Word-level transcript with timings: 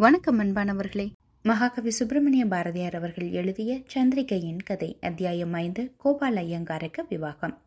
வணக்கம் 0.00 0.40
அன்பானவர்களே. 0.40 1.12
மகாகவி 1.42 1.90
சுப்பிரமணிய 1.90 2.46
பாரதியார் 2.46 2.94
அவர்கள் 2.94 3.30
எழுதிய 3.30 3.80
சந்திரிகையின் 3.94 4.56
கதை 4.64 4.98
அத்தியாயம் 5.00 5.52
ஐந்து 5.52 5.92
கோபால் 5.96 6.36
ஐயங்காருக்கு 6.36 7.06
விவாகம். 7.08 7.58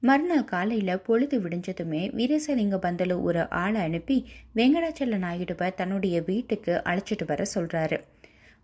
மறுநாள் 0.00 0.44
காலையில் 0.44 1.00
பொழுது 1.00 1.40
விடிஞ்சதுமே 1.40 2.02
வீரசலிங்க 2.16 2.78
பந்தலு 2.82 3.22
ஒரு 3.22 3.50
ஆளை 3.50 3.80
அனுப்பி 3.80 4.28
வெங்கடாச்சல 4.54 5.18
நாயுடுவை 5.18 5.74
தன்னுடைய 5.74 6.22
வீட்டுக்கு 6.22 6.82
அழைச்சிட்டு 6.84 7.26
வர 7.26 7.44
சொல்றாரு. 7.54 8.00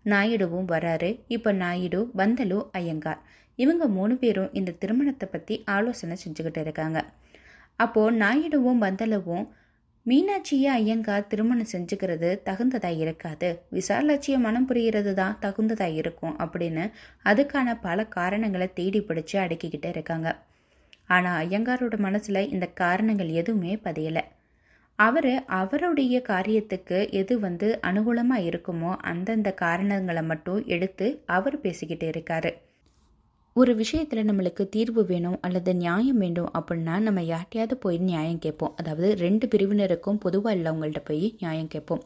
நாயுடுவும் 0.05 0.67
வராரு. 0.67 1.19
இப்போ 1.27 1.51
நாயுடு 1.51 2.11
பந்தலு 2.17 2.67
ஐயங்கார். 2.71 3.21
இவங்க 3.55 3.87
மூணு 3.87 4.15
பேரும் 4.15 4.53
இந்த 4.53 4.71
திருமணத்தை 4.71 5.29
பற்றி 5.31 5.63
ஆலோசனை 5.65 6.17
செஞ்சுக்கிட்டு 6.27 6.59
இருக்காங்க. 6.59 7.05
அப்போது 7.75 8.17
நாயுடுவும் 8.17 8.81
பந்தலுவும் 8.81 9.47
மீனாட்சியை 10.05 10.71
ஐயங்கார் 10.79 11.27
திருமணம் 11.27 11.69
செஞ்சுக்கிறது 11.71 12.29
தகுந்ததாக 12.43 13.01
இருக்காது. 13.03 13.47
விசாலாட்சியை 13.71 14.37
மனம் 14.37 14.67
புரிகிறது 14.67 15.11
தான் 15.13 15.37
தகுந்ததாக 15.41 15.97
இருக்கும் 16.01 16.35
அப்படின்னு 16.39 16.83
அதுக்கான 17.25 17.73
பல 17.81 18.05
காரணங்களை 18.07 18.67
தேடி 18.73 18.99
பிடிச்சு 18.99 19.35
அடக்கிக்கிட்டே 19.43 19.89
இருக்காங்க. 19.95 20.29
ஆனால் 21.09 21.39
ஐயங்காரோட 21.45 21.97
மனசில் 21.97 22.49
இந்த 22.49 22.67
காரணங்கள் 22.83 23.31
எதுவுமே 23.41 23.73
பதியலை. 23.83 24.23
அவர் 24.99 25.31
அவருடைய 25.61 26.15
காரியத்துக்கு 26.27 26.99
எது 27.21 27.33
வந்து 27.39 27.67
அனுகூலமாக 27.81 28.47
இருக்குமோ 28.49 28.91
அந்தந்த 29.11 29.49
காரணங்களை 29.63 30.23
மட்டும் 30.23 30.61
எடுத்து 30.67 31.07
அவர் 31.37 31.57
பேசிக்கிட்டு 31.61 32.07
இருக்காரு. 32.13 32.51
ஒரு 33.55 33.75
விஷயத்தில் 33.75 34.27
நம்மளுக்கு 34.29 34.63
தீர்வு 34.69 35.01
வேணும் 35.05 35.37
அல்லது 35.41 35.71
நியாயம் 35.75 36.17
வேண்டும் 36.17 36.49
அப்படின்னா 36.57 36.95
நம்ம 36.99 37.21
யார்ட்டையாவது 37.21 37.75
போய் 37.75 37.97
நியாயம் 37.97 38.39
கேட்போம். 38.39 38.73
அதாவது 38.75 39.09
ரெண்டு 39.15 39.45
பிரிவினருக்கும் 39.47 40.19
பொதுவாக 40.19 40.55
உள்ளவங்கள்ட்ட 40.55 41.01
போய் 41.03 41.27
நியாயம் 41.39 41.67
கேட்போம். 41.67 42.01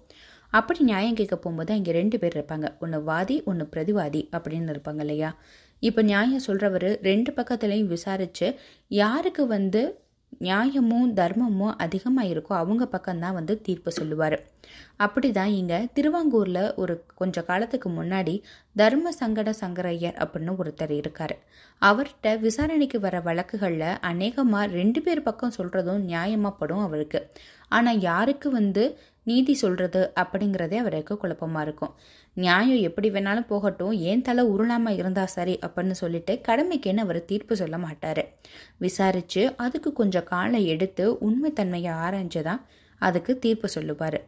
அப்படி 0.53 0.79
நியாயம் 0.83 1.15
கேட்க 1.15 1.35
போகும்போது 1.35 1.73
அங்கே 1.73 1.91
ரெண்டு 1.91 2.19
பேர் 2.19 2.37
இருப்பாங்க. 2.37 2.69
ஒன்று 2.79 2.99
வாதி 3.03 3.37
ஒன்று 3.45 3.65
பிரதிவாதி 3.73 4.21
அப்படின்னு 4.37 4.75
இருப்பாங்க 4.75 4.99
இல்லையா? 4.99 5.31
இப்போ 5.79 6.01
நியாயம் 6.01 6.45
சொல்கிறவர் 6.47 6.89
ரெண்டு 7.09 7.31
பக்கத்துலேயும் 7.31 7.91
விசாரித்து 7.95 8.49
யாருக்கு 8.91 9.45
வந்து 9.47 9.83
நியாயமும் 10.41 11.07
தர்மமும் 11.15 11.75
அதிகமாக 11.77 12.31
இருக்கோ 12.33 12.53
அவங்க 12.61 12.83
பக்கம்தான் 12.91 13.37
வந்து 13.39 13.53
தீர்ப்பு 13.61 13.91
சொல்லுவார். 13.91 14.35
அப்படி 14.97 15.31
தான் 15.31 15.51
இங்கே 15.51 15.79
திருவாங்கூரில் 15.93 16.73
ஒரு 16.75 16.93
கொஞ்ச 17.15 17.41
காலத்துக்கு 17.41 17.89
முன்னாடி 17.89 18.35
தர்ம 18.79 19.11
சங்கட 19.19 19.49
சங்கரையர் 19.61 20.17
அப்படின்னு 20.23 20.51
ஒருத்தர் 20.61 20.93
இருக்கார். 21.01 21.35
அவர்கிட்ட 21.81 22.27
விசாரணைக்கு 22.45 22.97
வர 23.05 23.15
வழக்குகளில் 23.27 23.91
அநேகமாக 24.09 24.71
ரெண்டு 24.79 24.99
பேர் 25.05 25.27
பக்கம் 25.27 25.55
சொல்கிறதும் 25.57 26.03
நியாயமாகப்படும் 26.11 26.83
அவருக்கு. 26.87 27.21
ஆனால் 27.77 28.01
யாருக்கு 28.09 28.49
வந்து 28.59 28.83
நீதி 29.29 29.53
சொல்கிறது 29.61 30.01
அப்படிங்கிறதே 30.21 30.77
அவருக்கு 30.83 31.15
குழப்பமாக 31.21 31.65
இருக்கும். 31.65 31.91
நியாயம் 32.37 32.81
எப்படி 32.87 33.07
வேணாலும் 33.15 33.49
போகட்டும் 33.51 33.95
ஏன் 34.11 34.23
தலை 34.27 34.43
உருளாமல் 34.53 34.97
இருந்தால் 35.01 35.33
சரி 35.35 35.55
அப்படின்னு 35.65 35.95
சொல்லிட்டு 36.03 36.35
கடமைக்குன்னு 36.47 37.05
அவர் 37.05 37.19
தீர்ப்பு 37.31 37.55
சொல்ல 37.61 37.77
மாட்டார். 37.85 38.23
விசாரித்து 38.85 39.43
அதுக்கு 39.65 39.91
கொஞ்சம் 39.99 40.29
காலை 40.33 40.61
எடுத்து 40.75 41.05
உண்மைத்தன்மையை 41.27 41.93
ஆராய்ஞ்சு 42.05 42.43
தான் 42.49 42.63
அதுக்கு 43.01 43.31
தீர்ப்பு 43.43 43.67
சொல்லுவார். 43.75 44.19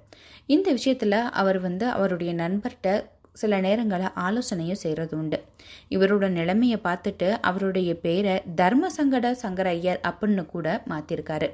இந்த 0.55 0.67
விஷயத்தில் 0.77 1.17
அவர் 1.41 1.59
வந்து 1.67 1.85
அவருடைய 1.95 2.31
நண்பர்கிட்ட 2.43 2.89
சில 3.35 3.59
நேரங்களில் 3.59 4.15
ஆலோசனையும் 4.25 4.81
செய்கிறது 4.83 5.17
உண்டு 5.17 5.37
இவரோட 5.89 6.25
நிலைமையை 6.29 6.79
பார்த்துட்டு 6.83 7.27
அவருடைய 7.41 7.91
பேரை 7.95 8.35
தர்ம 8.55 8.89
சங்கட 8.97 9.27
சங்கரையர் 9.43 10.01
அப்படின்னு 10.09 10.45
கூட 10.45 10.83
மாற்றிருக்காரு 10.93 11.49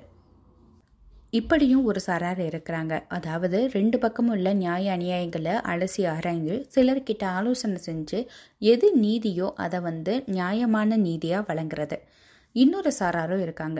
இப்படியும் 1.33 1.83
ஒரு 1.83 1.99
சாரார் 2.05 2.41
இருக்கிறாங்க. 2.49 2.93
அதாவது 3.07 3.57
ரெண்டு 3.73 3.97
பக்கமும் 3.99 4.33
உள்ள 4.35 4.53
நியாய 4.53 4.91
அநியாயங்களை 4.97 5.55
அலசி 5.71 6.03
ஆராய்ந்து 6.13 6.55
சிலர்கிட்ட 6.75 7.23
ஆலோசனை 7.37 7.79
செஞ்சு 7.87 8.19
எது 8.71 8.87
நீதியோ 8.95 9.47
அதை 9.55 9.79
வந்து 9.79 10.13
நியாயமான 10.25 10.97
நீதியாக 10.97 11.47
வழங்குறது. 11.49 11.97
இன்னொரு 12.55 12.91
சாராரும் 12.99 13.41
இருக்காங்க. 13.41 13.79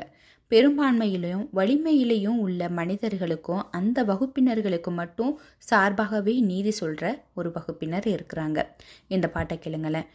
பெரும்பான்மையிலையும் 0.51 1.45
வலிமையிலையும் 1.57 2.37
உள்ள 2.43 2.69
மனிதர்களுக்கும் 2.77 3.63
அந்த 3.79 4.03
வகுப்பினர்களுக்கும் 4.11 4.97
மட்டும் 5.01 5.33
சார்பாகவே 5.69 6.35
நீதி 6.49 6.71
சொல்கிற 6.71 7.05
ஒரு 7.33 7.49
வகுப்பினர் 7.55 8.07
இருக்கிறாங்க. 8.15 8.59
இந்த 9.15 9.27
பாட்டை 9.35 9.57
கேளுங்களேன். 9.65 10.07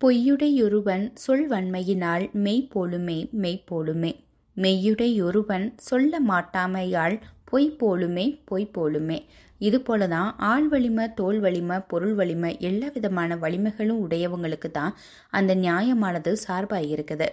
பொய்யுடையொருவன் 0.00 1.04
சொல்வன்மையினால் 1.26 2.24
மெய்ப்போலுமே 2.46 3.18
மெய்ப்போலுமே 3.44 4.12
மெய்யுடையொருவன் 4.56 5.66
சொல்ல 5.88 6.20
மாட்டாமையால் 6.30 7.16
பொய் 7.50 7.70
போலுமே 7.80 8.26
பொய் 8.50 8.72
போலுமே. 8.74 9.18
இது 9.60 9.78
போல 9.86 10.06
தான் 10.08 10.28
ஆள் 10.50 10.66
வலிமை 10.68 11.04
தோல் 11.18 11.40
வலிமை 11.40 11.76
பொருள் 11.90 12.14
வலிமை 12.14 12.50
எல்லா 12.68 12.88
விதமான 12.94 13.36
வலிமைகளும் 13.44 14.02
உடையவங்களுக்கு 14.04 14.68
தான் 14.70 14.92
அந்த 15.38 15.52
நியாயமானது 15.64 16.32
சார்பாக 16.44 16.90
இருக்குது. 16.94 17.28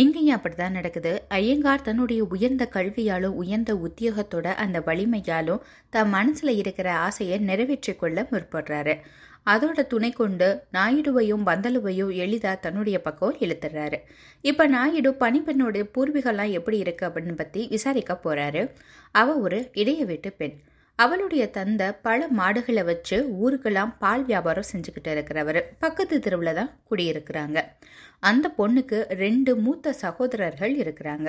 இங்கேயும் 0.00 0.40
அப்படிதான் 0.40 0.76
நடக்குது. 0.78 1.12
ஐயங்கார் 1.28 1.82
தன்னுடைய 1.82 2.24
உயர்ந்த 2.24 2.64
கல்வியாலும் 2.72 3.36
உயர்ந்த 3.42 3.74
உத்தியோகத்தோட 3.74 4.46
அந்த 4.64 4.78
வலிமையாலும் 4.80 5.62
தன் 5.90 6.12
மனசுல 6.14 6.52
இருக்கிற 6.62 6.88
ஆசையை 7.06 7.38
நிறைவேற்றி 7.38 7.94
கொள்ள 7.94 8.26
முற்படுறாரு. 8.30 8.94
அதோட 9.46 9.86
துணை 9.86 10.10
கொண்டு 10.12 10.48
நாயுடுவையும் 10.72 11.44
பந்தலுவையும் 11.46 12.12
எளிதா 12.24 12.52
தன்னுடைய 12.58 12.96
பக்கம் 13.00 13.36
இழுத்துறாரு. 13.40 13.98
இப்ப 14.40 14.66
நாயுடு 14.66 15.12
பனிப்பெண்ணோட 15.20 15.84
பூர்வீகம்லாம் 15.94 16.50
எப்படி 16.50 16.78
இருக்கு 16.78 17.06
அப்படின்னு 17.08 17.36
பத்தி 17.36 17.66
விசாரிக்க 17.70 18.20
போறாரு. 18.24 18.64
அவ 19.10 19.36
ஒரு 19.38 19.60
இடைய 19.74 20.04
வீட்டு 20.04 20.32
பெண். 20.32 20.56
அவளுடைய 21.02 21.42
தந்தை 21.56 21.86
பல 22.06 22.26
மாடுகளை 22.38 22.82
வச்சு 22.88 23.16
ஊருக்கெல்லாம் 23.42 23.90
பால் 24.02 24.24
வியாபாரம் 24.30 24.68
செஞ்சுக்கிட்டு 24.70 25.10
இருக்கிறவர். 25.14 25.60
பக்கத்து 25.84 26.16
தெருவில் 26.24 26.58
தான் 26.58 26.70
குடியிருக்கிறாங்க. 26.90 27.58
அந்த 28.30 28.46
பொண்ணுக்கு 28.58 28.98
ரெண்டு 29.22 29.52
மூத்த 29.64 29.92
சகோதரர்கள் 30.04 30.74
இருக்கிறாங்க. 30.82 31.28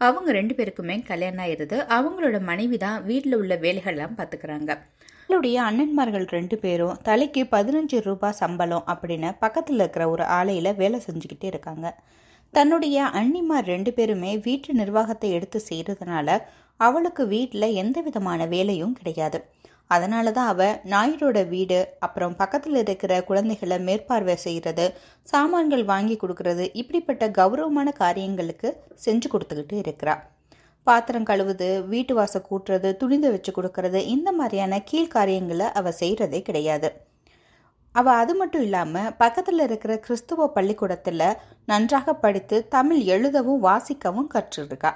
அவங்க 0.00 0.28
ரெண்டு 0.38 0.54
பேருக்குமே 0.58 0.96
கல்யாணம் 1.10 1.42
ஆயிடுது 1.44 1.78
அவங்களோட 1.96 2.38
மனைவி 2.50 2.78
தான் 2.86 2.98
வீட்டில் 3.08 3.38
உள்ள 3.40 3.56
வேலைகள்லாம் 3.66 4.16
பார்த்துக்கிறாங்க 4.20 4.70
அவளுடைய 5.24 5.56
அண்ணன்மார்கள் 5.66 6.24
ரெண்டு 6.36 6.56
பேரும் 6.62 6.96
தலைக்கு 7.08 7.42
பதினஞ்சு 7.52 7.98
ரூபாய் 8.06 8.38
சம்பளம் 8.40 8.88
அப்படின்னு 8.92 9.28
பக்கத்தில் 9.44 9.80
இருக்கிற 9.82 10.06
ஒரு 10.14 10.24
ஆலையில் 10.38 10.78
வேலை 10.80 10.98
செஞ்சுக்கிட்டே 11.06 11.48
இருக்காங்க. 11.52 11.86
தன்னுடைய 12.54 12.96
அண்ணிமார் 13.18 13.68
ரெண்டு 13.72 13.90
பேருமே 13.98 14.32
வீட்டு 14.46 14.70
நிர்வாகத்தை 14.74 15.28
எடுத்து 15.30 15.58
செய்கிறதுனால 15.68 16.38
அவளுக்கு 16.86 17.22
வீட்டில் 17.34 17.76
எந்த 17.82 17.98
விதமான 18.08 18.46
வேலையும் 18.54 18.94
கிடையாது. 18.98 19.40
அதனால 19.94 20.32
தான் 20.36 20.50
அவள் 20.52 20.76
நாயுடோட 20.92 21.38
வீடு 21.52 21.78
அப்புறம் 22.06 22.34
பக்கத்தில் 22.40 22.78
இருக்கிற 22.82 23.12
குழந்தைகளை 23.28 23.78
மேற்பார்வை 23.86 24.36
செய்கிறது 24.44 24.84
சாமான்கள் 25.32 25.84
வாங்கி 25.92 26.16
கொடுக்கறது 26.16 26.66
இப்படிப்பட்ட 26.80 27.24
கௌரவமான 27.38 27.88
காரியங்களுக்கு 28.02 28.68
செஞ்சு 29.06 29.30
கொடுத்துக்கிட்டு 29.32 29.78
இருக்கிறா. 29.84 30.14
பாத்திரம் 30.86 31.28
கழுவுது 31.30 31.68
வீட்டு 31.92 32.12
வாசல் 32.18 32.46
கூட்டுறது 32.50 32.90
துணிந்து 33.00 33.30
வச்சு 33.34 33.50
கொடுக்கறது 33.56 34.00
இந்த 34.14 34.28
மாதிரியான 34.38 34.78
கீழ்காரியங்களை 34.90 35.66
அவள் 35.80 35.98
செய்கிறதே 36.00 36.40
கிடையாது. 36.48 36.90
அவள் 37.94 38.18
அது 38.22 38.32
மட்டும் 38.40 38.64
இல்லாமல் 38.66 39.12
பக்கத்தில் 39.22 39.62
இருக்கிற 39.66 39.92
கிறிஸ்துவ 40.04 40.46
பள்ளிக்கூடத்தில் 40.56 41.28
நன்றாக 41.70 42.14
படித்து 42.24 42.58
தமிழ் 42.76 43.02
எழுதவும் 43.14 43.62
வாசிக்கவும் 43.68 44.32
கற்றுருக்கா 44.34 44.92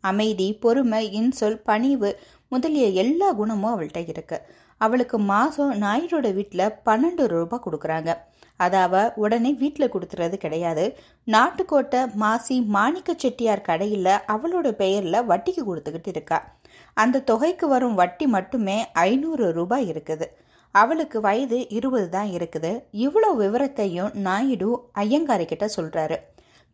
அமைதி 0.00 0.48
பொறுமை 0.60 1.04
இன்சொல் 1.20 1.58
பணிவு 1.70 2.10
முதலிய 2.48 2.86
எல்லா 3.02 3.32
குணமும் 3.32 3.72
அவள்கிட்ட 3.74 4.08
இருக்கு. 4.08 4.38
அவளுக்கு 4.78 5.18
மாதம் 5.18 5.72
நாயுடோட 5.82 6.34
வீட்டில் 6.34 6.74
பன்னெண்டு 6.86 7.24
ரூபாய் 7.26 7.64
கொடுக்குறாங்க. 7.64 8.10
அதை 8.56 9.02
உடனே 9.14 9.52
வீட்டில் 9.52 9.92
கொடுத்துறது 9.94 10.36
கிடையாது. 10.36 10.84
நாட்டுக்கோட்டை 11.26 12.00
மாசி 12.14 12.60
மாணிக்க 12.60 13.14
செட்டியார் 13.14 13.66
கடையில் 13.68 14.12
அவளோட 14.34 14.70
பெயரில் 14.72 15.26
வட்டிக்கு 15.30 15.62
கொடுத்துக்கிட்டு 15.64 16.08
இருக்கா. 16.08 16.38
அந்த 16.92 17.22
தொகைக்கு 17.30 17.68
வரும் 17.68 17.94
வட்டி 17.94 18.26
மட்டுமே 18.26 18.86
ஐநூறு 18.92 19.52
ரூபாய் 19.52 19.86
இருக்குது. 19.92 20.26
அவளுக்கு 20.70 21.20
வயது 21.20 21.68
இருபது 21.68 22.08
தான் 22.08 22.30
இருக்குது. 22.38 22.72
இவ்வளோ 22.92 23.30
விவரத்தையும் 23.42 24.14
நாயுடு 24.14 24.70
ஐயங்காரிக்கிட்ட 24.94 25.68
சொல்கிறாரு 25.76 26.18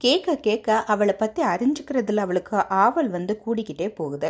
கேட்க 0.04 0.30
கேட்க 0.46 0.68
அவளை 0.92 1.14
பற்றி 1.18 1.42
அறிஞ்சுக்கிறதுல 1.50 2.24
அவளுக்கு 2.24 2.56
ஆவல் 2.84 3.08
வந்து 3.14 3.34
கூடிக்கிட்டே 3.44 3.86
போகுது. 3.98 4.28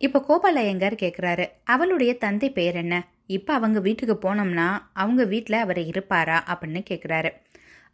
இப்போ 0.00 0.18
கோபாலயங்கர் 0.28 0.96
கேட்குறாரு 1.02 1.44
அவளுடைய 1.74 2.12
தந்தை 2.24 2.48
பெயர் 2.58 2.76
என்ன? 2.82 2.94
இப்போ 3.36 3.50
அவங்க 3.58 3.78
வீட்டுக்கு 3.80 4.16
போனோம்னா 4.24 4.68
அவங்க 5.02 5.22
வீட்டில் 5.32 5.58
அவர் 5.64 5.80
இருப்பாரா? 5.90 6.38
அப்படின்னு 6.52 6.82
கேட்குறாரு 6.90 7.30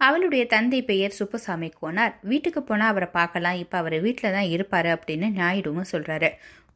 அவளுடைய 0.00 0.42
தந்தை 0.54 0.80
பெயர் 0.90 1.16
சுப்பசாமி 1.18 1.68
கோனார். 1.80 2.14
வீட்டுக்கு 2.30 2.60
போனால் 2.62 2.92
அவரை 2.92 3.08
பார்க்கலாம். 3.18 3.58
இப்போ 3.64 3.76
அவர் 3.78 3.96
வீட்டில் 4.06 4.34
தான் 4.36 4.52
இருப்பார் 4.54 4.88
அப்படின்னு 4.94 5.28
நாயுடுவும் 5.40 5.90
சொல்கிறாரு 5.92 6.30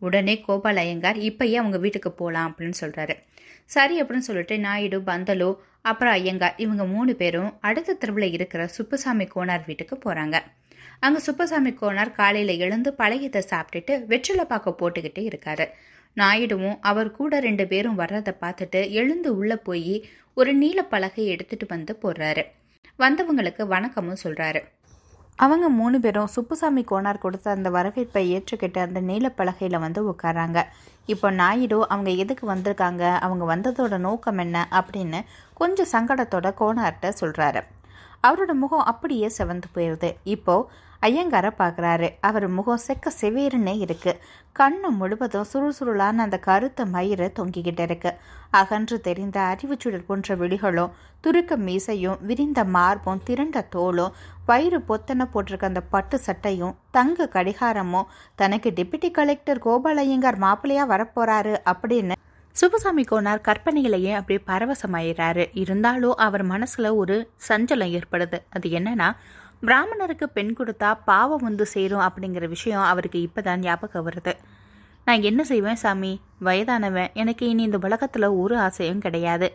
உடனே 0.06 0.34
கோபால் 0.46 0.80
ஐயங்கார் 0.84 1.18
இப்பயே 1.28 1.56
அவங்க 1.62 1.78
வீட்டுக்கு 1.84 2.10
போகலாம் 2.12 2.48
அப்படின்னு 2.50 2.76
சொல்கிறாரு 2.82 3.14
சரி 3.70 3.96
அப்படின்னு 4.00 4.28
சொல்லிட்டு 4.28 4.56
நாயுடு 4.66 4.98
பந்தலோ 5.10 5.50
அப்புறம் 5.84 6.14
ஐயங்கார் 6.18 6.54
இவங்க 6.56 6.84
மூணு 6.84 7.12
பேரும் 7.16 7.50
அடுத்த 7.60 7.96
தெருவில் 8.02 8.34
இருக்கிற 8.36 8.62
சுப்பசாமி 8.76 9.26
கோனார் 9.34 9.66
வீட்டுக்கு 9.66 9.96
போகிறாங்க 10.04 10.36
அங்கே 11.00 11.20
சுப்பசாமி 11.26 11.72
கோனார் 11.80 12.12
காலையில் 12.12 12.54
எழுந்து 12.58 12.90
பழையத்தை 12.94 13.42
சாப்பிட்டுட்டு 13.50 13.94
வெற்றிலை 14.06 14.44
பாக்க 14.44 14.76
போட்டுக்கிட்டே 14.80 15.22
இருக்காரு. 15.30 15.66
நாயுடுவும் 16.16 16.78
அவர் 16.90 17.10
கூட 17.10 17.40
ரெண்டு 17.40 17.64
பேரும் 17.66 17.94
வர்றதை 17.94 18.32
பார்த்துட்டு 18.40 18.80
எழுந்து 19.00 19.30
உள்ளே 19.36 19.56
போய் 19.68 19.94
ஒரு 20.36 20.52
நீல 20.54 20.80
பலகை 20.84 21.24
எடுத்துட்டு 21.26 21.66
வந்து 21.68 21.94
போடுறாரு. 22.02 22.44
வந்தவங்களுக்கு 22.98 23.62
வணக்கமும் 23.74 24.22
சொல்கிறாரு 24.24 24.60
அவங்க 25.38 25.68
மூணு 25.68 26.00
பேரும் 26.00 26.26
சுப்புசாமி 26.26 26.84
கோனார் 26.90 27.18
கொடுத்த 27.18 27.50
அந்த 27.50 27.70
வரவேற்பை 27.70 28.22
ஏற்றுக்கிட்டு 28.34 28.78
அந்த 28.78 29.00
நீலப்பலகையில் 29.00 29.78
வந்து 29.78 30.00
உட்காராங்க 30.10 30.58
இப்போ 31.06 31.30
நாயுடு 31.30 31.88
அவங்க 31.88 32.10
எதுக்கு 32.10 32.54
வந்திருக்காங்க? 32.54 33.02
அவங்க 33.18 33.44
வந்ததோட 33.54 33.98
நோக்கம் 33.98 34.38
என்ன? 34.38 34.68
அப்படின்னு 34.70 35.20
கொஞ்சம் 35.54 35.90
சங்கடத்தோட 35.92 36.50
கோனார்கிட்ட 36.60 37.12
சொல்கிறாரு 37.20 37.62
அவரோட 38.22 38.52
முகம் 38.52 38.84
அப்படியே 38.84 39.30
செவந்து 39.38 39.68
போயிடுது 39.74 40.10
இப்போது 40.24 40.68
ஐயங்காரை 41.06 41.50
பார்க்குறாரு. 41.58 42.08
அவர் 42.20 42.46
முகம் 42.48 42.84
செக்க 42.86 43.10
செவீர்னே 43.20 43.74
இருக்குது 43.84 44.20
கண்ணு 44.58 44.88
முழுவதும் 44.98 45.48
சுருசுருளான 45.52 46.22
அந்த 46.26 46.38
கருத்த 46.46 46.84
மயிறு 46.94 47.26
தொங்கிக்கிட்டு 47.38 47.84
இருக்கு. 47.88 48.10
அகன்று 48.50 48.96
தெரிந்த 49.00 49.38
அறிவுச்சுடர் 49.52 50.06
போன்ற 50.08 50.36
விழிகளும் 50.42 50.94
துருக்க 51.20 51.56
மீசையும் 51.66 52.18
விரிந்த 52.20 52.64
மார்பும் 52.76 53.22
திரண்ட 53.24 53.66
தோலும் 53.76 54.14
வயிறு 54.46 54.80
பொத்தனை 54.90 55.26
போட்டிருக்க 55.34 55.64
அந்த 55.64 55.82
பட்டு 55.94 56.18
சட்டையும் 56.18 56.76
தங்க 56.90 57.28
கடிகாரமும் 57.32 58.10
தனக்கு 58.34 58.70
டெப்யூட்டி 58.70 59.10
கலெக்டர் 59.10 59.64
கோபால் 59.66 59.96
ஐயங்கார் 59.96 60.38
மாப்பிள்ளையா 60.38 60.84
வரப்போறாரு 60.94 61.54
அப்படின்னு 61.72 62.16
சுபசாமி 62.56 63.02
கோனார் 63.10 63.46
கற்பனையிலேயே 63.46 64.12
அப்படியே 64.18 64.40
பரவசமாயிறாரு. 64.46 65.44
இருந்தாலும் 65.62 66.14
அவர் 66.26 66.44
மனசுல 66.46 66.92
ஒரு 66.94 67.16
சஞ்சலம் 67.48 67.94
ஏற்படுது. 67.98 68.38
அது 68.50 68.68
என்னன்னா 68.68 69.08
பிராமணருக்கு 69.66 70.26
பெண் 70.28 70.54
கொடுத்தா 70.58 70.88
பாவம் 71.04 71.42
வந்து 71.42 71.66
சேரும் 71.66 72.04
அப்படிங்கிற 72.06 72.48
விஷயம் 72.48 72.82
அவருக்கு 72.82 73.18
இப்பதான் 73.28 73.56
ஞாபகம் 73.56 74.06
வருது. 74.08 74.32
நான் 75.04 75.22
என்ன 75.22 75.44
செய்வேன் 75.44 75.80
சாமி? 75.82 76.20
வயதானவன் 76.38 77.12
எனக்கு 77.12 77.44
இனி 77.48 77.62
இந்த 77.62 77.78
உலகத்தில் 77.82 78.26
ஒரு 78.42 78.54
ஆசையும் 78.58 78.98
கிடையாது. 78.98 79.48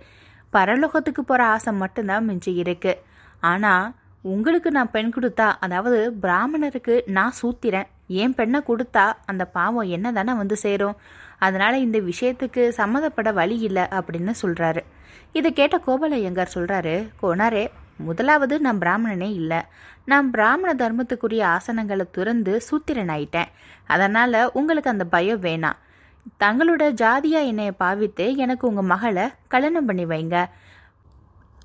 பரலோகத்துக்கு 0.54 1.24
போகிற 1.26 1.42
ஆசை 1.46 1.74
மட்டும்தான் 1.74 2.26
மிஞ்சி 2.26 2.54
இருக்கு. 2.54 2.94
ஆனால் 3.40 3.88
உங்களுக்கு 4.22 4.72
நான் 4.72 4.92
பெண் 4.92 5.12
கொடுத்தா 5.16 5.48
அதாவது 5.60 6.00
பிராமணருக்கு 6.22 6.96
நான் 7.18 7.38
சூத்திரன் 7.42 7.90
என் 8.08 8.36
பெண்ணை 8.36 8.62
கொடுத்தா 8.68 9.06
அந்த 9.26 9.46
பாவம் 9.58 9.92
என்ன 9.98 10.12
தானே 10.12 10.34
வந்து 10.34 10.56
சேரும்? 10.56 10.96
அதனால 11.40 11.74
இந்த 11.78 11.98
விஷயத்துக்கு 12.00 12.64
சம்மதப்பட 12.80 13.32
வழி 13.34 13.60
இல்லை 13.60 13.86
அப்படின்னு 14.00 14.34
சொல்றாரு. 14.42 14.84
இதை 15.32 15.54
கேட்ட 15.54 15.78
கோபாலையங்கார் 15.88 16.56
சொல்றாரு 16.56 16.96
கோனாரே 17.22 17.64
முதலாவது 18.00 18.60
நான் 18.60 18.78
பிராமணனே 18.78 19.31
இல்லை. 19.34 19.62
நான் 20.06 20.31
பிராமண 20.31 20.74
தர்மத்துக்குரிய 20.74 21.57
ஆசனங்களை 21.57 22.06
துறந்து 22.12 22.62
சூத்திரன் 22.62 23.10
ஆயிட்டேன் 23.10 23.48
அதனால 23.88 24.51
உங்களுக்கு 24.51 24.90
அந்த 24.90 25.06
பயம் 25.06 25.42
வேணாம். 25.42 25.78
தங்களோட 26.40 26.84
ஜாதியா 26.94 27.46
என்னைய 27.46 27.72
பாவித்து 27.72 28.36
எனக்கு 28.36 28.68
உங்க 28.68 28.81
மகளை 28.84 29.30
கல்யாணம் 29.48 29.86
பண்ணி 29.86 30.06
வைங்க. 30.06 30.46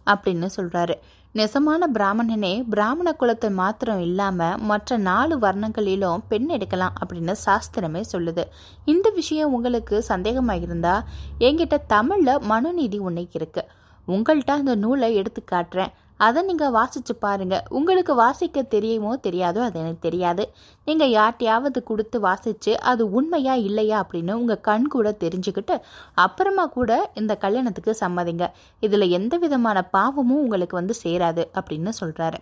அப்படின்னு 0.07 0.49
சொல்றாரு. 0.57 0.95
நெசமான 1.35 1.87
பிராமணனே 1.93 2.65
பிராமண 2.71 3.17
குலத்தை 3.21 3.51
மாத்திரம் 3.51 4.01
இல்லாம 4.01 4.57
மற்ற 4.57 4.97
நாலு 4.97 5.39
வர்ணங்களிலும் 5.39 6.19
பெண் 6.29 6.49
எடுக்கலாம் 6.49 6.93
அப்படின்னு 7.07 7.35
சாஸ்திரமே 7.47 8.03
சொல்லுது. 8.13 8.45
இந்த 8.85 9.11
விஷயம் 9.15 9.53
உங்களுக்கு 9.53 10.03
சந்தேகமாக 10.03 10.61
இருந்தால் 10.61 11.03
என்கிட்ட 11.39 11.77
தமிழ்ல 11.89 12.41
மனுநீதி 12.41 12.99
ஒன்று 12.99 13.29
இருக்கு. 13.33 13.65
உங்கள்கிட்ட 14.09 14.51
அந்த 14.51 14.75
நூலை 14.75 15.15
எடுத்து 15.15 15.45
காட்டுறேன். 15.51 15.93
அதை 16.25 16.41
நீங்கள் 16.49 16.75
வாசித்து 16.77 17.15
பாருங்கள் 17.25 17.65
உங்களுக்கு 17.79 18.15
வாசிக்க 18.23 18.63
தெரியுமோ 18.75 19.13
தெரியாதோ 19.27 19.61
அது 19.67 19.79
எனக்கு 19.83 20.05
தெரியாது. 20.07 20.45
நீங்கள் 20.87 21.13
யார்ட்டையாவது 21.17 21.81
கொடுத்து 21.91 22.19
வாசித்து 22.27 22.73
அது 22.91 23.03
உண்மையா 23.19 23.55
இல்லையா 23.69 23.97
அப்படின்னு 24.05 24.39
உங்கள் 24.41 24.63
கண் 24.69 24.87
கூட 24.95 25.11
தெரிஞ்சுக்கிட்டு 25.25 25.77
அப்புறமா 26.25 26.65
கூட 26.77 26.91
இந்த 27.23 27.35
கல்யாணத்துக்கு 27.45 27.95
சம்மதிங்க. 28.05 28.47
இதில் 28.87 29.15
எந்த 29.19 29.37
விதமான 29.45 29.81
பாவமும் 29.97 30.43
உங்களுக்கு 30.45 30.81
வந்து 30.81 30.97
சேராது 31.05 31.45
அப்படின்னு 31.59 31.93
சொல்கிறாரு 32.03 32.41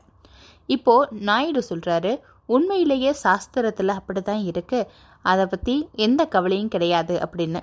இப்போது 0.76 1.08
நாயுடு 1.28 1.62
சொல்கிறாரு 1.70 2.12
உண்மையிலேயே 2.48 3.10
சாஸ்திரத்தில் 3.24 3.98
அப்படி 3.98 4.20
தான் 4.22 4.44
இருக்குது 4.50 4.88
அதை 5.24 5.44
பற்றி 5.46 5.74
எந்த 6.06 6.22
கவலையும் 6.34 6.72
கிடையாது 6.74 7.14
அப்படின்னு. 7.24 7.60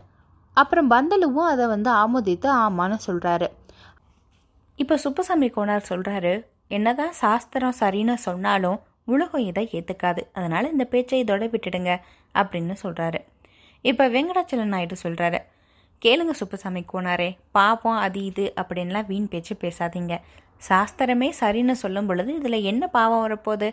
அப்புறம் 0.58 0.88
பந்தலுவும் 0.94 1.50
அதை 1.54 1.66
வந்து 1.74 1.90
ஆமோதித்து 2.04 2.48
ஆமான்னு 2.64 2.98
சொல்கிறாரு 3.08 3.48
இப்போ 4.82 4.96
சுப்பசாமி 5.04 5.48
கோனார் 5.56 5.90
சொல்கிறாரு 5.90 6.34
என்னதான் 6.78 7.14
சாஸ்திரம் 7.22 7.78
சரின்னு 7.80 8.16
சொன்னாலும் 8.28 8.78
உலகம் 9.14 9.46
இதை 9.50 9.64
ஏற்றுக்காது 9.78 10.22
அதனால் 10.34 10.72
இந்த 10.72 10.86
பேச்சை 10.92 11.18
இதோட 11.24 11.46
விட்டுடுங்க 11.54 11.92
அப்படின்னு 12.36 12.76
சொல்கிறாரு 12.84 13.20
இப்போ 13.86 14.06
வெங்கடாச்சலன் 14.10 14.74
நாயுடு 14.74 14.96
சொல்கிறாரு 15.04 15.40
கேளுங்க 16.02 16.34
சுப்பசாமி 16.42 16.82
கோனாரே 16.92 17.30
பாப்போம் 17.58 18.00
அது 18.06 18.20
இது 18.26 18.46
அப்படின்லாம் 18.62 19.08
வீண் 19.12 19.32
பேச்சு 19.32 19.54
பேசாதீங்க. 19.62 20.16
சாஸ்திரமே 20.68 21.30
சரின்னு 21.40 21.76
சொல்லும் 21.84 22.08
பொழுது 22.10 22.32
இதில் 22.36 22.66
என்ன 22.72 22.84
பாவம் 22.98 23.24
வரப்போகுது? 23.26 23.70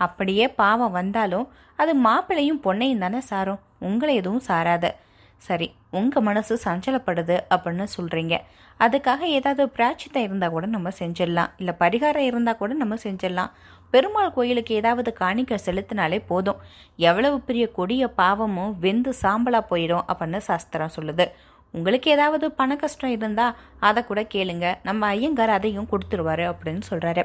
அப்படியே 0.00 0.46
பாவம் 0.62 0.96
வந்தாலும் 1.00 1.46
அது 1.78 1.92
மாப்பிள்ளையும் 2.06 2.62
பொண்ணையும் 2.64 3.02
தானே 3.04 3.20
சாரும் 3.30 3.62
உங்களை 3.88 4.14
எதுவும் 4.20 4.46
சாராத. 4.48 4.86
சரி 5.36 5.74
உங்கள் 5.90 6.22
மனசு 6.22 6.58
சஞ்சலப்படுது 6.64 7.36
அப்படின்னு 7.54 7.86
சொல்கிறீங்க 7.96 8.36
அதுக்காக 8.80 9.20
ஏதாவது 9.20 9.66
பிராச்சித்தம் 9.66 10.22
இருந்தால் 10.22 10.50
கூட 10.50 10.66
நம்ம 10.66 10.88
செஞ்சிடலாம். 10.98 11.50
இல்லை 11.56 11.74
பரிகாரம் 11.78 12.26
இருந்தால் 12.30 12.56
கூட 12.56 12.72
நம்ம 12.74 12.94
செஞ்சிடலாம். 12.94 13.50
பெருமாள் 13.90 14.32
கோயிலுக்கு 14.32 14.74
ஏதாவது 14.74 15.16
காணிக்க 15.20 15.58
செலுத்தினாலே 15.66 16.22
போதும். 16.26 16.56
எவ்வளவு 16.96 17.40
பெரிய 17.40 17.68
கொடிய 17.68 18.08
பாவமும் 18.08 18.78
வெந்து 18.78 19.14
சாம்பலாக 19.22 19.70
போயிடும் 19.70 20.04
அப்படின்னு 20.08 20.36
சாஸ்திரம் 20.36 20.94
சொல்லுது. 20.96 21.26
உங்களுக்கு 21.70 22.10
ஏதாவது 22.10 22.52
பண 22.52 22.76
கஷ்டம் 22.76 23.10
இருந்தால் 23.10 23.56
அதை 23.80 24.04
கூட 24.04 24.22
கேளுங்க. 24.34 24.74
நம்ம 24.82 25.06
ஐயங்கார் 25.06 25.50
அதையும் 25.50 25.88
கொடுத்துருவாரு 25.90 26.44
அப்படின்னு 26.52 26.82
சொல்கிறாரு 26.90 27.24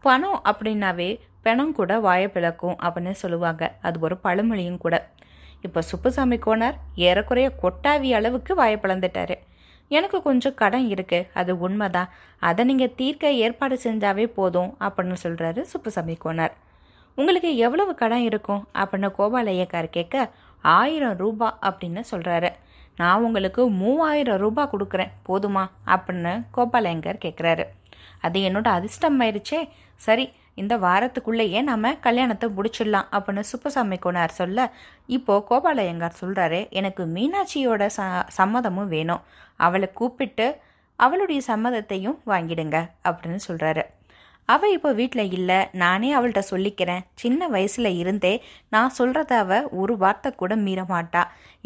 பணம் 0.00 0.40
அப்படின்னாவே 0.44 1.20
பணம் 1.42 1.72
கூட 1.72 1.98
வாய 1.98 2.28
பிளக்கும் 2.28 2.76
அப்படின்னு 2.82 3.10
சொல்லுவாங்க. 3.10 3.74
அது 3.82 4.00
ஒரு 4.00 4.16
பழமொழியும் 4.16 4.78
கூட. 4.78 5.10
இப்போ 5.66 5.80
சுப்புசாமி 5.80 6.36
கோனார் 6.36 6.76
ஏறக்குறைய 6.96 7.48
கொட்டாவி 7.62 8.10
அளவுக்கு 8.12 8.52
வாய 8.54 8.76
பிளந்துட்டாரு. 8.76 9.34
எனக்கு 9.88 10.22
கொஞ்சம் 10.22 10.54
கடன் 10.54 10.88
இருக்கு. 10.88 11.26
அது 11.34 11.52
உண்மைதான். 11.58 12.08
அதை 12.38 12.64
நீங்கள் 12.64 12.94
தீர்க்க 12.94 13.32
ஏற்பாடு 13.44 13.78
செஞ்சாவே 13.82 14.26
போதும் 14.26 14.76
அப்படின்னு 14.80 15.16
சொல்கிறாரு 15.22 15.60
சுப்புசாமி 15.72 16.16
கோனார். 16.24 16.54
உங்களுக்கு 17.14 17.56
எவ்வளவு 17.56 17.94
கடன் 17.94 18.20
இருக்கும்? 18.20 18.68
அப்படின்னு 18.74 19.10
கோபாலையக்கார் 19.18 19.88
கேட்க 19.90 20.30
ஆயிரம் 20.62 21.16
ரூபா 21.16 21.58
அப்படின்னு 21.62 22.02
சொல்கிறாரு 22.10 22.50
நான் 22.96 23.22
உங்களுக்கு 23.22 23.68
மூவாயிரம் 23.70 24.38
ரூபாய் 24.38 24.70
கொடுக்குறேன். 24.72 25.12
போதுமா? 25.28 25.64
அப்படின்னு 25.86 26.32
கோபாலயங்கர் 26.56 27.22
கேட்குறாரு. 27.24 27.64
அது 28.20 28.40
என்னோட 28.40 28.68
அதிர்ஷ்டம் 28.68 29.20
ஆயிடுச்சே 29.20 29.68
சரி 29.96 30.32
இந்த 30.58 30.74
வாரத்துக்குள்ளேயே 30.84 31.60
நாம 31.70 31.92
கல்யாணத்தை 32.06 32.46
முடிச்சிடலாம் 32.56 33.08
அப்படின்னு 33.16 33.42
சுப்பசாமி 33.52 33.96
கோனார் 34.04 34.38
சொல்ல 34.40 34.68
இப்போ 35.16 35.34
கோபாலயங்கார் 35.50 36.20
சொல்றாரு 36.22 36.60
எனக்கு 36.80 37.04
மீனாட்சியோட 37.16 37.82
ச 37.96 38.00
சம்மதமும் 38.38 38.92
வேணும். 38.96 39.24
அவளை 39.66 39.88
கூப்பிட்டு 40.00 40.46
அவளுடைய 40.98 41.40
சம்மதத்தையும் 41.50 42.18
வாங்கிடுங்க 42.32 42.76
அப்படின்னு 43.08 43.40
சொல்றாரு. 43.48 43.82
அவ 44.48 44.68
இப்போ 44.74 44.90
வீட்டில் 44.92 45.32
இல்லை 45.36 45.56
நானே 45.82 46.10
அவள்கிட்ட 46.16 46.42
சொல்லிக்கிறேன். 46.50 47.04
சின்ன 47.14 47.48
வயசுல 47.54 47.88
இருந்தே 48.02 48.34
நான் 48.74 48.96
சொல்கிறத 48.98 49.32
அவ 49.44 49.58
ஒரு 49.82 49.94
வார்த்தை 50.02 50.30
கூட 50.34 50.52
மீற 50.66 50.80
மாட்டா. 50.94 51.22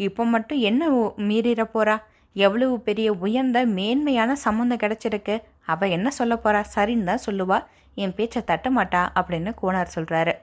இப்போ 0.07 0.23
மட்டும் 0.35 0.59
என்ன 0.69 0.89
மீறிட 0.89 1.27
மீறிற 1.29 1.63
போறா? 1.75 1.95
எவ்வளவு 2.35 2.75
பெரிய 2.87 3.07
உயர்ந்த 3.25 3.59
மேன்மையான 3.77 4.31
சம்மந்தம் 4.45 4.81
கிடைச்சிருக்கு. 4.83 5.35
அவ 5.73 5.87
என்ன 5.97 6.09
சொல்ல 6.19 6.35
போறா? 6.43 6.61
சரின்னு 6.75 7.09
தான் 7.11 7.25
சொல்லுவா. 7.27 7.59
என் 7.95 8.15
பேச்சை 8.15 8.43
தட்ட 8.43 8.69
மாட்டா 8.69 9.01
அப்படின்னு 9.19 9.51
கோனார் 9.61 9.95
சொல்கிறாரு 9.95 10.33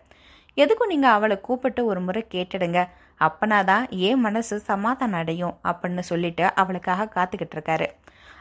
எதுக்கும் 0.56 0.86
நீங்கள் 0.86 1.10
அவளை 1.10 1.40
கூப்பிட்டு 1.40 1.84
ஒரு 1.86 2.00
முறை 2.00 2.26
கேட்டுடுங்க. 2.34 2.88
அப்பனாதான் 3.20 3.90
ஏன் 3.90 4.20
மனசு 4.20 4.58
சமாதானம் 4.58 5.18
அடையும் 5.18 5.58
அப்படின்னு 5.64 5.98
சொல்லிட்டு 5.98 6.54
அவளுக்காக 6.54 7.08
காத்துக்கிட்டு 7.14 7.56
இருக்காரு. 7.56 7.86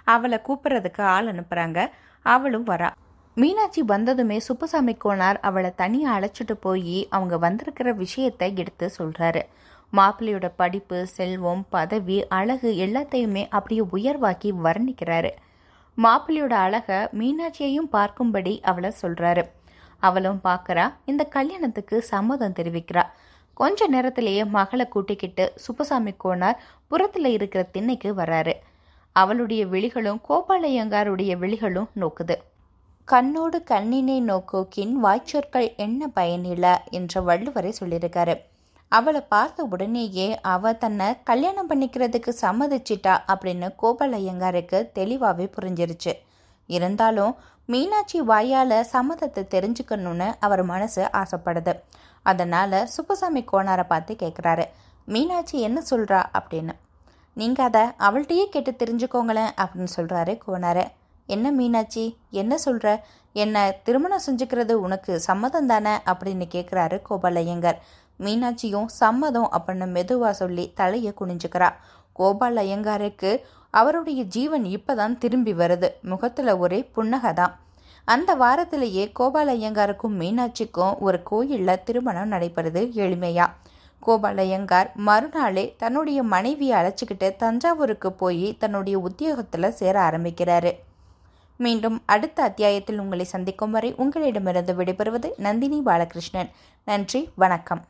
அவளை 0.04 0.40
கூப்பிட்றதுக்கு 0.48 1.02
ஆள் 1.02 1.28
அனுப்புகிறாங்க 1.28 1.90
அவளும் 2.22 2.66
வரா. 2.66 2.90
மீனாட்சி 3.36 3.82
வந்ததுமே 3.82 4.38
சுப்பசாமி 4.48 4.98
கோனார் 5.06 5.40
அவளை 5.42 5.72
தனியாக 5.76 6.16
அழைச்சிட்டு 6.18 6.56
போய் 6.60 7.08
அவங்க 7.10 7.38
வந்திருக்கிற 7.38 7.92
விஷயத்தை 7.94 8.56
எடுத்து 8.56 8.92
சொல்கிறாரு 8.98 9.42
மாப்பிள்ளையோட 9.94 10.52
படிப்பு 10.56 11.08
செல்வம் 11.08 11.66
பதவி 11.70 12.28
அழகு 12.28 12.72
எல்லாத்தையுமே 12.86 13.48
அப்படியே 13.50 13.84
உயர்வாக்கி 13.92 14.52
வர்ணிக்கிறாரு. 14.64 15.30
மாப்பிள்ளையோட 16.04 16.54
அழகை 16.66 16.98
மீனாட்சியையும் 17.20 17.92
பார்க்கும்படி 17.92 18.54
அவளை 18.62 18.92
சொல்றாரு. 19.02 19.44
அவளும் 20.00 20.40
பார்க்குறா 20.44 20.86
இந்த 21.06 21.24
கல்யாணத்துக்கு 21.24 22.02
சம்மதம் 22.02 22.58
தெரிவிக்கிறா. 22.60 23.04
கொஞ்ச 23.54 23.88
நேரத்திலேயே 23.88 24.44
மகளை 24.46 24.88
கூட்டிக்கிட்டு 24.88 25.54
சுப்பசாமி 25.64 26.12
கோனார் 26.24 26.60
புறத்தில் 26.88 27.26
இருக்கிற 27.26 27.64
திண்ணைக்கு 27.64 28.10
வர்றாரு 28.16 28.54
அவளுடைய 29.12 29.68
விழிகளும் 29.68 30.20
கோபாலையங்காருடைய 30.30 31.32
விழிகளும் 31.38 31.90
நோக்குது. 31.96 32.36
கண்ணோடு 33.08 33.58
கண்ணினை 33.72 34.18
நோக்கோக்கின் 34.22 34.94
வாய்ச்சொற்கள் 35.04 35.76
என்ன 35.76 36.10
பயனில்ல 36.16 36.76
என்ற 36.92 37.22
வள்ளுவரை 37.22 37.72
சொல்லியிருக்காரு. 37.80 38.36
அவளை 38.92 39.22
பார்த்த 39.22 39.64
உடனேயே 39.64 40.28
அவ 40.42 40.74
தன்னை 40.74 41.08
கல்யாணம் 41.24 41.70
பண்ணிக்கிறதுக்கு 41.70 42.32
சம்மதிச்சிட்டா 42.42 43.14
அப்படின்னு 43.32 43.68
கோபால் 43.76 44.14
ஐயங்காருக்கு 44.14 44.80
தெளிவாகவே 44.92 45.46
புரிஞ்சிருச்சு. 45.56 46.14
இருந்தாலும் 46.70 47.34
மீனாட்சி 47.66 48.20
வாயால் 48.22 48.78
சம்மதத்தை 48.94 49.42
தெரிஞ்சுக்கணும்னு 49.56 50.28
அவர் 50.40 50.64
மனசு 50.64 51.04
ஆசைப்படுது. 51.22 51.74
அதனால் 52.26 52.78
சுப்பசாமி 52.96 53.42
கோனாரை 53.52 53.86
பார்த்து 53.88 54.14
கேட்குறாரு 54.14 54.66
மீனாட்சி 55.08 55.58
என்ன 55.60 55.80
சொல்கிறா 55.90 56.22
அப்படின்னு. 56.38 56.74
நீங்கள் 57.38 57.66
அதை 57.66 57.84
அவள்கிட்டயே 58.08 58.46
கேட்டு 58.46 58.72
தெரிஞ்சுக்கோங்களேன் 58.72 59.52
அப்படின்னு 59.62 59.92
சொல்கிறாரு 59.98 60.34
கோனாரு. 60.48 60.86
என்ன 61.30 61.52
மீனாட்சி 61.52 62.04
என்ன 62.32 62.58
சொல்கிற 62.58 62.88
என்னை 63.36 63.64
திருமணம் 63.84 64.26
செஞ்சுக்கிறது 64.28 64.74
உனக்கு 64.86 65.20
சம்மதம் 65.20 65.68
தானே? 65.68 65.94
அப்படின்னு 66.12 66.46
கேட்குறாரு 66.56 67.02
கோபால் 67.02 67.40
மீனாட்சியும் 68.20 68.86
சம்மதம் 68.86 69.50
அப்படின்னு 69.52 69.88
மெதுவாக 69.88 70.34
சொல்லி 70.34 70.72
தலையை 70.76 71.14
குனிஞ்சுக்கிறா. 71.20 71.70
கோபால் 72.14 72.56
ஐயங்காருக்கு 72.56 73.40
அவருடைய 73.70 74.24
ஜீவன் 74.24 74.64
இப்பதான் 74.64 75.18
திரும்பி 75.18 75.54
வருது. 75.54 75.90
முகத்தில் 76.02 76.52
ஒரே 76.56 76.84
புன்னகை 76.84 77.34
தான் 77.34 77.60
அந்த 78.06 78.36
வாரத்திலேயே 78.36 79.12
கோபால் 79.12 79.60
ஐயங்காருக்கும் 79.60 80.16
மீனாட்சிக்கும் 80.20 80.98
ஒரு 81.00 81.24
கோயிலில் 81.24 81.84
திருமணம் 81.84 82.32
நடைபெறுது 82.32 82.82
எளிமையா. 83.04 83.46
கோபால் 84.00 84.38
ஐயங்கார் 84.38 84.92
மறுநாளே 84.96 85.76
தன்னுடைய 85.78 86.24
மனைவியை 86.24 86.82
அழைச்சிக்கிட்டு 86.82 87.36
தஞ்சாவூருக்கு 87.36 88.12
போய் 88.12 88.58
தன்னுடைய 88.58 89.00
உத்தியோகத்தில் 89.00 89.72
சேர 89.72 90.02
ஆரம்பிக்கிறாரு. 90.10 90.72
மீண்டும் 91.58 92.02
அடுத்த 92.06 92.44
அத்தியாயத்தில் 92.44 93.00
உங்களை 93.00 93.26
சந்திக்கும் 93.26 93.72
வரை 93.72 93.94
உங்களிடமிருந்து 93.98 94.74
விடைபெறுவது 94.74 95.30
நந்தினி 95.38 95.82
பாலகிருஷ்ணன். 95.86 96.50
நன்றி 96.86 97.30
வணக்கம். 97.36 97.86